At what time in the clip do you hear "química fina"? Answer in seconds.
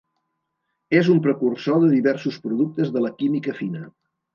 3.23-3.89